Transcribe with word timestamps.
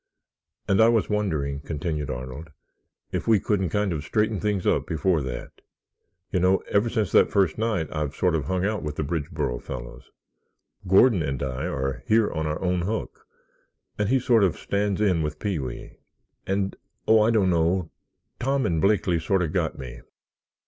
"And 0.67 0.81
I 0.81 0.89
was 0.89 1.11
wondering," 1.11 1.59
continued 1.59 2.09
Arnold, 2.09 2.49
"if 3.11 3.27
we 3.27 3.39
couldn't 3.39 3.69
kind 3.69 3.93
of 3.93 4.03
straighten 4.03 4.39
things 4.39 4.65
up 4.65 4.87
before 4.87 5.21
that. 5.21 5.61
You 6.31 6.39
know, 6.39 6.63
ever 6.71 6.89
since 6.89 7.11
that 7.11 7.29
first 7.29 7.59
night 7.59 7.87
I've 7.93 8.15
sort 8.15 8.33
of 8.33 8.45
hung 8.45 8.65
out 8.65 8.81
with 8.81 8.95
the 8.95 9.03
Bridgeboro 9.03 9.61
fellows. 9.61 10.09
Gordon 10.87 11.21
and 11.21 11.43
I 11.43 11.67
are 11.67 12.01
here 12.07 12.31
on 12.31 12.47
our 12.47 12.59
own 12.63 12.81
hook 12.81 13.27
and 13.99 14.09
he 14.09 14.19
sort 14.19 14.43
of 14.43 14.57
stands 14.57 14.99
in 15.01 15.21
with 15.21 15.37
Pee 15.37 15.59
wee—and, 15.59 16.77
oh, 17.07 17.21
I 17.21 17.29
don't 17.29 17.51
know, 17.51 17.91
Tom 18.39 18.65
and 18.65 18.81
Blakeley 18.81 19.19
sort 19.19 19.43
of 19.43 19.53
got 19.53 19.77
me. 19.77 20.01